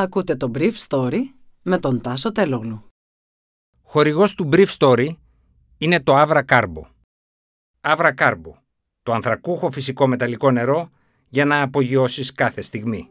[0.00, 1.20] Ακούτε το Brief Story
[1.62, 2.84] με τον Τάσο Τελόγλου.
[3.82, 5.08] Χορηγός του Brief Story
[5.78, 6.82] είναι το Avra Carbo.
[7.80, 8.52] Avra Carbo,
[9.02, 10.90] το ανθρακούχο φυσικό μεταλλικό νερό
[11.28, 13.10] για να απογειώσεις κάθε στιγμή.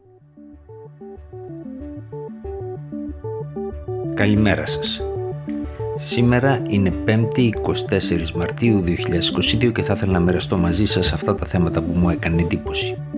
[4.14, 5.02] Καλημέρα σας.
[5.96, 7.50] Σήμερα είναι 5η
[7.90, 12.10] 24 Μαρτίου 2022 και θα ήθελα να μοιραστώ μαζί σας αυτά τα θέματα που μου
[12.10, 13.09] έκανε εντύπωση.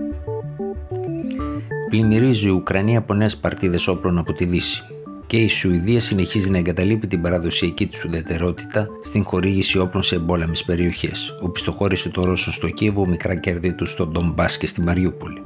[1.92, 4.82] Πλημμυρίζει η Ουκρανία από νέες παρτίδες όπλων από τη Δύση.
[5.26, 10.64] Και η Σουηδία συνεχίζει να εγκαταλείπει την παραδοσιακή της ουδετερότητα στην χορήγηση όπλων σε εμπόλεμες
[10.64, 11.38] περιοχές.
[11.42, 15.42] Οπισθοχώρησε το Ρώσο στο Κίεβο, μικρά κέρδη του στο Ντομπά και στη Μαριούπολη.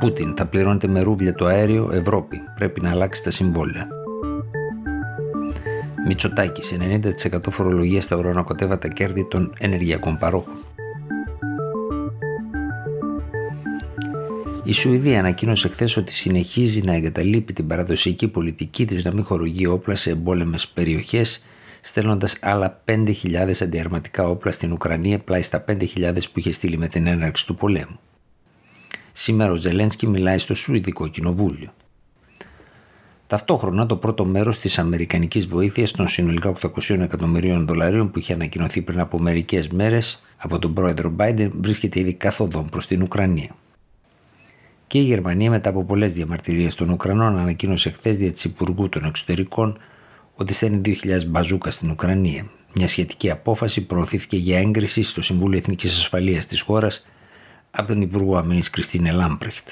[0.00, 2.40] Πούτιν θα πληρώνεται με ρούβλια το αέριο Ευρώπη.
[2.54, 3.88] Πρέπει να αλλάξει τα συμβόλαια.
[6.06, 10.54] Μητσοτάκης, 90% φορολογία στα ουρανοκοτέβατα κέρδη των ενεργειακών παρόχων.
[14.64, 19.66] Η Σουηδία ανακοίνωσε χθες ότι συνεχίζει να εγκαταλείπει την παραδοσιακή πολιτική της να μην χορηγεί
[19.66, 21.44] όπλα σε εμπόλεμες περιοχές,
[21.80, 25.86] στέλνοντας άλλα 5.000 αντιαρματικά όπλα στην Ουκρανία πλάι στα 5.000
[26.32, 28.00] που είχε στείλει με την έναρξη του πολέμου.
[29.12, 31.72] Σήμερα ο Ζελένσκι μιλάει στο Σουηδικό Κοινοβούλιο.
[33.26, 38.82] Ταυτόχρονα το πρώτο μέρος της Αμερικανικής βοήθειας των συνολικά 800 εκατομμυρίων δολαρίων που είχε ανακοινωθεί
[38.82, 43.50] πριν από μερικές μέρες από τον πρόεδρο Biden βρίσκεται ήδη καθοδόν προς την Ουκρανία.
[44.92, 49.04] Και η Γερμανία, μετά από πολλές διαμαρτυρίες των Ουκρανών, ανακοίνωσε χθες δια της Υπουργού των
[49.04, 49.78] Εξωτερικών
[50.34, 52.50] ότι στέλνει 2.000 μπαζούκα στην Ουκρανία.
[52.74, 57.06] Μια σχετική απόφαση προωθήθηκε για έγκριση στο Συμβούλιο Εθνικής Ασφαλείας της χώρας
[57.70, 59.68] από τον Υπουργό Αμήνης Κριστίνε Λάμπρεχτ.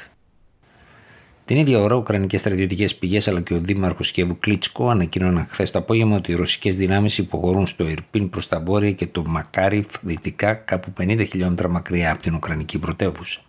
[1.45, 5.79] Την ίδια ώρα, Ουκρανικές στρατιωτικές πηγές αλλά και ο Δήμαρχος Κιέβου Κλίτσκο ανακοίνωναν χθες το
[5.79, 10.55] απόγευμα ότι οι ρωσικές δυνάμεις υποχωρούν στο Ιρπίν προς τα βόρεια και το Μακάριφ δυτικά,
[10.55, 13.41] κάπου 50 χιλιόμετρα μακριά από την Ουκρανική πρωτεύουσα.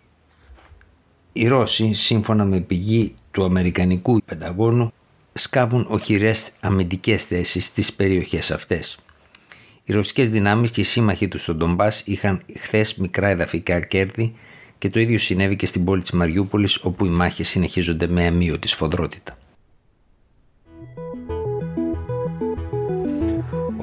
[1.32, 4.92] Οι Ρώσοι, σύμφωνα με πηγή του Αμερικανικού Πενταγώνου,
[5.32, 8.98] σκάβουν οχυρές αμυντικές θέσεις στις περιοχές αυτές.
[9.84, 14.34] Οι ρωσικές δυνάμεις και οι σύμμαχοί τους στον Ντομπάς είχαν χθες μικρά εδαφικά κέρδη
[14.78, 18.68] και το ίδιο συνέβη και στην πόλη της Μαριούπολης όπου οι μάχες συνεχίζονται με αμύωτη
[18.68, 19.36] σφοδρότητα.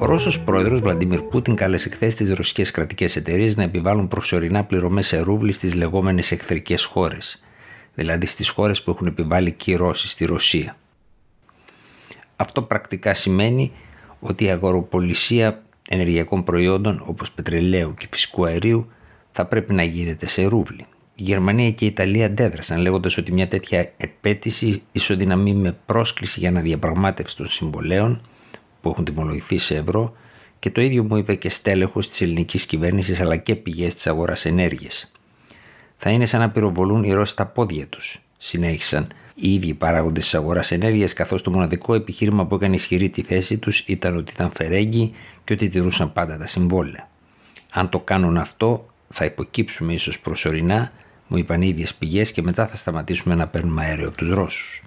[0.02, 5.06] Ο Ρώσος πρόεδρος Βλαντιμίρ Πούτιν κάλεσε χθες τις ρωσικές κρατικές εταιρείες να επιβάλλουν προσωρινά πληρωμές
[5.06, 7.42] σε ρούβλι στις λεγόμενες εχθρικές χώρες,
[7.94, 10.76] δηλαδή στις χώρες που έχουν επιβάλει κυρώσεις στη Ρωσία.
[12.36, 13.72] Αυτό πρακτικά σημαίνει
[14.20, 18.90] ότι η αγοροπολισία ενεργειακών προϊόντων όπως πετρελαίου και φυσικού αερίου
[19.30, 20.86] θα πρέπει να γίνεται σε ρούβλι.
[21.14, 26.48] Η Γερμανία και η Ιταλία αντέδρασαν λέγοντας ότι μια τέτοια επέτηση ισοδυναμεί με πρόσκληση για
[26.48, 28.20] αναδιαπραγμάτευση των συμβολέων
[28.80, 30.16] που έχουν τιμολογηθεί σε ευρώ
[30.58, 34.44] και το ίδιο μου είπε και στέλεχος της ελληνικής κυβέρνησης αλλά και πηγές της αγοράς
[34.44, 35.12] ενέργειας.
[35.96, 40.34] Θα είναι σαν να πυροβολούν οι Ρώσοι τα πόδια τους, συνέχισαν οι ίδιοι παράγοντες της
[40.34, 44.50] αγοράς ενέργειας, καθώς το μοναδικό επιχείρημα που έκανε ισχυρή τη θέση τους ήταν ότι ήταν
[44.50, 45.12] φερέγγι
[45.44, 47.08] και ότι τηρούσαν πάντα τα συμβόλαια.
[47.70, 50.92] Αν το κάνουν αυτό, θα υποκύψουμε ίσως προσωρινά,
[51.26, 54.82] μου είπαν οι ίδιες πηγές, και μετά θα σταματήσουμε να παίρνουμε αέριο από τους Ρώσους.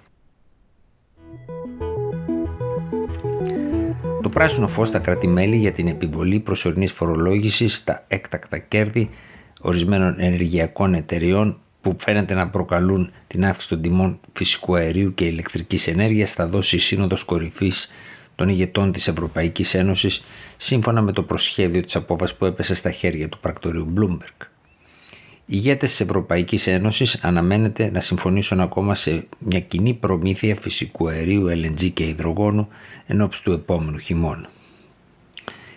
[4.34, 9.10] Πράσινο φως στα κράτη-μέλη για την επιβολή προσωρινής φορολόγησης στα έκτακτα κέρδη
[9.60, 15.86] ορισμένων ενεργειακών εταιριών που φαίνεται να προκαλούν την αύξηση των τιμών φυσικού αερίου και ηλεκτρικής
[15.86, 17.90] ενέργειας θα δώσει η Σύνοδος Κορυφής
[18.34, 20.24] των ηγετών της Ευρωπαϊκής Ένωσης
[20.56, 24.46] σύμφωνα με το προσχέδιο της απόφασης που έπεσε στα χέρια του πρακτορείου Bloomberg.
[25.46, 31.46] Οι ηγέτες της Ευρωπαϊκής Ένωσης αναμένεται να συμφωνήσουν ακόμα σε μια κοινή προμήθεια φυσικού αερίου,
[31.48, 32.68] LNG και υδρογόνου
[33.06, 34.48] ενώπιση του επόμενου χειμώνα.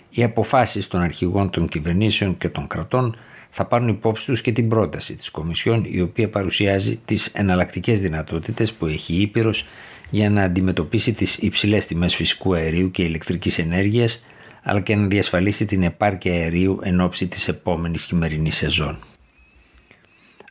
[0.10, 3.16] Οι αποφάσεις των αρχηγών των κυβερνήσεων και των κρατών
[3.50, 8.74] θα πάρουν υπόψη τους και την πρόταση της Κομισιόν η οποία παρουσιάζει τις εναλλακτικές δυνατότητες
[8.74, 9.68] που έχει η Ήπειρος
[10.10, 14.24] για να αντιμετωπίσει τις υψηλές τιμές φυσικού αερίου και ηλεκτρικής ενέργειας
[14.64, 19.00] αλλά και να διασφαλίσει την επάρκεια αερίου εν ώψη της επόμενης χειμερινής σεζόν.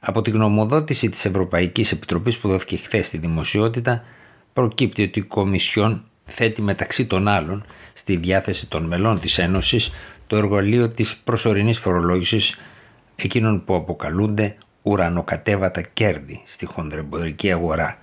[0.08, 4.04] Από τη γνωμοδότηση της Ευρωπαϊκής Επιτροπής που δόθηκε χθες στη δημοσιότητα
[4.52, 9.92] προκύπτει ότι η Κομισιόν θέτει μεταξύ των άλλων στη διάθεση των μελών της Ένωσης
[10.26, 12.60] το εργαλείο της προσωρινής φορολόγησης
[13.16, 17.98] εκείνων που αποκαλούνται ουρανοκατέβατα κέρδη στη χονδρεμπορική αγορά.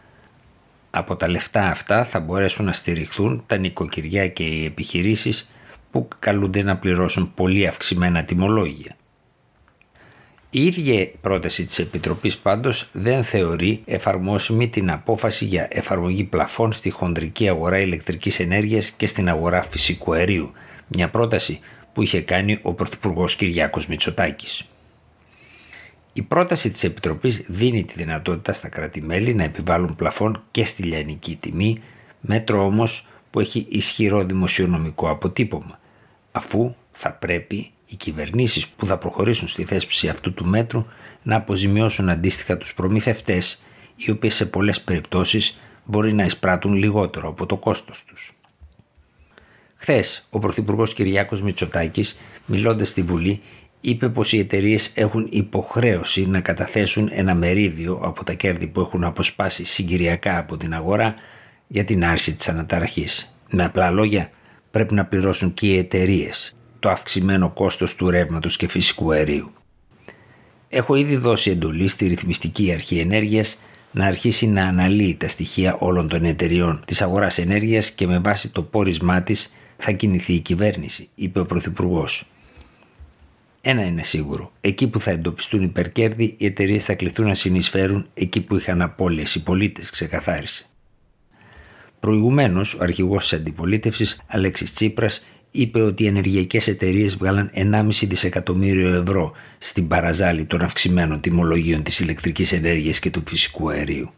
[0.91, 5.49] Από τα λεφτά αυτά θα μπορέσουν να στηριχθούν τα νοικοκυριά και οι επιχειρήσεις
[5.91, 8.95] που καλούνται να πληρώσουν πολύ αυξημένα τιμολόγια.
[10.55, 16.89] Η ίδια πρόταση της Επιτροπής πάντως δεν θεωρεί εφαρμόσιμη την απόφαση για εφαρμογή πλαφών στη
[16.89, 20.51] χονδρική αγορά ηλεκτρικής ενέργειας και στην αγορά φυσικού αερίου,
[20.87, 21.59] μια πρόταση
[21.93, 24.65] που είχε κάνει ο Πρωθυπουργός Κυριάκος Μητσοτάκης.
[26.13, 31.35] Η πρόταση της Επιτροπής δίνει τη δυνατότητα στα κράτη-μέλη να επιβάλλουν πλαφόν και στη λιανική
[31.39, 31.81] τιμή,
[32.21, 35.79] μέτρο όμως που έχει ισχυρό δημοσιονομικό αποτύπωμα,
[36.31, 40.85] αφού θα πρέπει οι κυβερνήσεις που θα προχωρήσουν στη θέσπιση αυτού του μέτρου
[41.23, 43.61] να αποζημιώσουν αντίστοιχα τους προμηθευτές,
[43.95, 48.33] οι οποίες σε πολλές περιπτώσεις μπορεί να εισπράττουν λιγότερο από το κόστος τους.
[49.75, 53.41] Χθες, ο Πρωθυπουργός Κυριάκος Μητσοτάκης, μιλώντας στη Βουλή,
[53.81, 59.03] είπε πως οι εταιρείες έχουν υποχρέωση να καταθέσουν ένα μερίδιο από τα κέρδη που έχουν
[59.03, 61.15] αποσπάσει συγκυριακά από την αγορά
[61.67, 63.35] για την άρση της αναταραχής.
[63.49, 64.29] Με απλά λόγια,
[64.71, 69.53] πρέπει να πληρώσουν και οι εταιρείες το αυξημένο κόστος του ρεύματος και φυσικού αερίου.
[70.69, 73.59] Έχω ήδη δώσει εντολή στη ρυθμιστική αρχή ενέργειας
[73.91, 78.49] να αρχίσει να αναλύει τα στοιχεία όλων των εταιριών της αγοράς ενέργειας και με βάση
[78.49, 82.29] το πόρισμά της θα κινηθεί η κυβέρνηση, είπε ο Πρωθυπουργός.
[83.61, 84.51] Ένα είναι σίγουρο.
[84.61, 89.35] Εκεί που θα εντοπιστούν υπερκέρδη, οι εταιρείες θα κληθούν να συνεισφέρουν εκεί που είχαν απώλειες
[89.35, 90.65] οι πολίτες, ξεκαθάρισε.
[91.99, 95.23] Προηγουμένως, ο αρχηγός της αντιπολίτευσης, Αλέξης Τσίπρας,
[95.55, 101.99] είπε ότι οι ενεργειακές εταιρείες βγάλαν 1,5 δισεκατομμύριο ευρώ στην παραζάλη των αυξημένων τιμολογίων της
[101.99, 104.09] ηλεκτρικής ενέργειας και του φυσικού αερίου.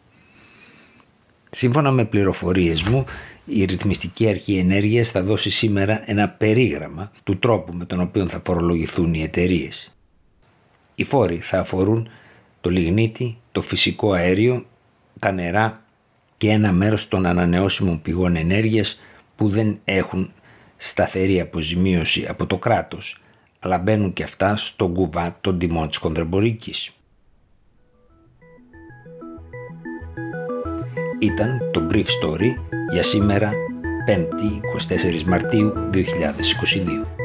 [1.49, 3.05] Σύμφωνα με πληροφορίες μου,
[3.45, 8.41] η Ρυθμιστική Αρχή Ενέργειας θα δώσει σήμερα ένα περίγραμμα του τρόπου με τον οποίο θα
[8.45, 9.93] φορολογηθούν οι εταιρείες.
[10.95, 12.09] Οι φόροι θα αφορούν
[12.61, 14.65] το λιγνίτη, το φυσικό αέριο,
[15.19, 15.83] τα νερά
[16.37, 18.99] και ένα μέρος των ανανεώσιμων πηγών ενέργειας
[19.35, 20.31] που δεν έχουν
[20.77, 23.21] σταθερή αποζημίωση από το κράτος,
[23.59, 26.91] αλλά μπαίνουν και αυτά στον κουβά των τιμών της χονδρεμπορικής.
[31.19, 32.49] Ήταν το Brief Story
[32.91, 33.51] για σήμερα
[34.07, 34.59] 5η
[35.19, 37.24] 24 Μαρτίου 2022.